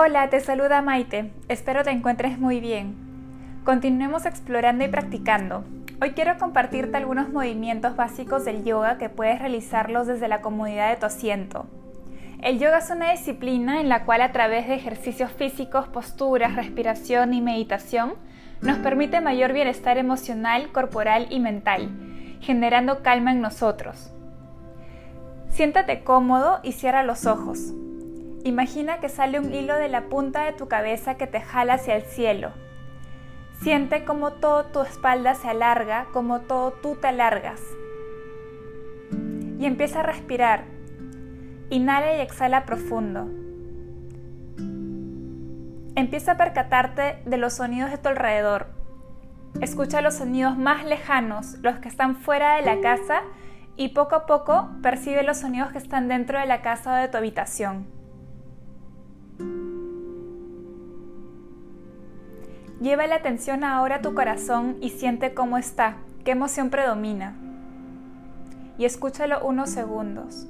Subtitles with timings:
[0.00, 1.32] Hola, te saluda Maite.
[1.48, 2.94] Espero te encuentres muy bien.
[3.64, 5.64] Continuemos explorando y practicando.
[6.00, 11.00] Hoy quiero compartirte algunos movimientos básicos del yoga que puedes realizarlos desde la comodidad de
[11.00, 11.66] tu asiento.
[12.40, 17.34] El yoga es una disciplina en la cual a través de ejercicios físicos, posturas, respiración
[17.34, 18.14] y meditación
[18.60, 21.90] nos permite mayor bienestar emocional, corporal y mental,
[22.40, 24.12] generando calma en nosotros.
[25.48, 27.74] Siéntate cómodo y cierra los ojos.
[28.48, 31.96] Imagina que sale un hilo de la punta de tu cabeza que te jala hacia
[31.96, 32.52] el cielo.
[33.60, 37.60] Siente como todo tu espalda se alarga, como todo tú te alargas.
[39.58, 40.64] Y empieza a respirar.
[41.68, 43.28] Inhala y exhala profundo.
[45.94, 48.68] Empieza a percatarte de los sonidos de tu alrededor.
[49.60, 53.24] Escucha los sonidos más lejanos, los que están fuera de la casa,
[53.76, 57.08] y poco a poco percibe los sonidos que están dentro de la casa o de
[57.08, 57.97] tu habitación.
[62.80, 67.34] Lleva la atención ahora a tu corazón y siente cómo está, qué emoción predomina.
[68.78, 70.46] Y escúchalo unos segundos.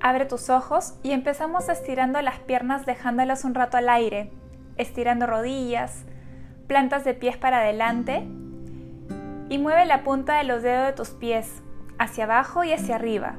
[0.00, 4.32] Abre tus ojos y empezamos estirando las piernas dejándolas un rato al aire,
[4.76, 6.04] estirando rodillas,
[6.66, 8.26] plantas de pies para adelante
[9.48, 11.62] y mueve la punta de los dedos de tus pies
[11.98, 13.36] hacia abajo y hacia arriba.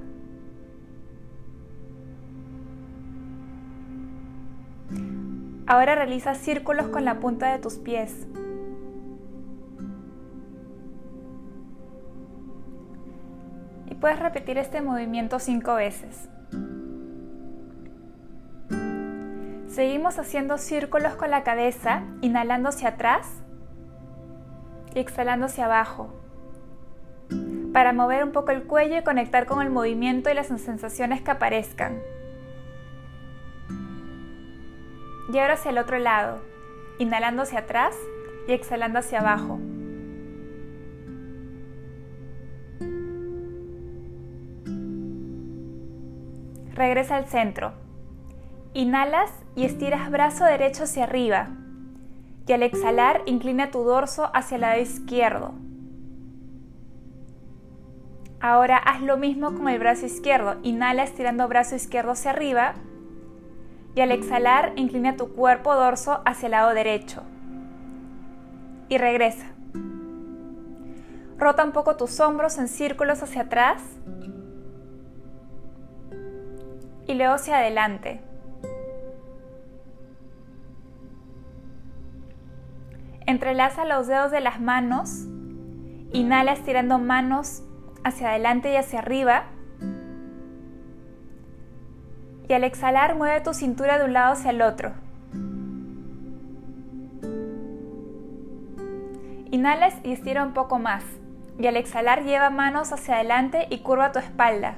[5.66, 8.28] Ahora realiza círculos con la punta de tus pies.
[13.90, 16.30] Y puedes repetir este movimiento cinco veces.
[19.68, 23.28] Seguimos haciendo círculos con la cabeza, inhalando hacia atrás
[24.94, 26.14] y exhalando hacia abajo
[27.74, 31.32] para mover un poco el cuello y conectar con el movimiento y las sensaciones que
[31.32, 32.00] aparezcan.
[35.32, 36.42] Y ahora hacia el otro lado,
[36.98, 37.96] inhalando hacia atrás
[38.48, 39.60] y exhalando hacia abajo.
[46.74, 47.74] Regresa al centro.
[48.74, 51.50] Inhalas y estiras brazo derecho hacia arriba.
[52.48, 55.54] Y al exhalar, inclina tu dorso hacia el lado izquierdo.
[58.42, 60.58] Ahora haz lo mismo con el brazo izquierdo.
[60.64, 62.74] Inhala estirando brazo izquierdo hacia arriba
[63.96, 67.24] y al exhalar inclina tu cuerpo dorso hacia el lado derecho.
[68.90, 69.48] Y regresa.
[71.38, 73.82] Rota un poco tus hombros en círculos hacia atrás
[77.08, 78.22] y luego hacia adelante.
[83.26, 85.26] Entrelaza los dedos de las manos.
[86.12, 87.64] Inhala estirando manos
[88.04, 89.46] hacia adelante y hacia arriba.
[92.54, 94.92] Y al exhalar mueve tu cintura de un lado hacia el otro.
[99.50, 101.04] Inhalas y estira un poco más.
[101.58, 104.76] Y al exhalar lleva manos hacia adelante y curva tu espalda.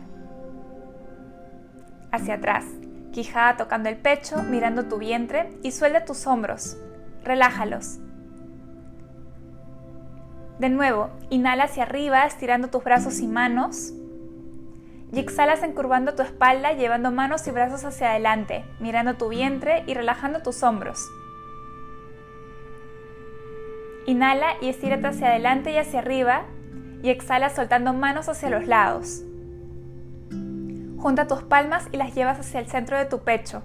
[2.13, 2.63] Hacia atrás.
[3.11, 6.77] Quijada tocando el pecho, mirando tu vientre y suelta tus hombros.
[7.25, 7.99] Relájalos.
[10.59, 13.91] De nuevo, inhala hacia arriba, estirando tus brazos y manos.
[15.11, 19.93] Y exhalas encurvando tu espalda, llevando manos y brazos hacia adelante, mirando tu vientre y
[19.93, 20.99] relajando tus hombros.
[24.05, 26.45] Inhala y estírate hacia adelante y hacia arriba.
[27.01, 29.23] Y exhala soltando manos hacia los lados.
[30.97, 33.63] Junta tus palmas y las llevas hacia el centro de tu pecho.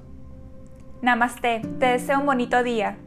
[1.01, 2.99] Namaste, te deseo un bonito día.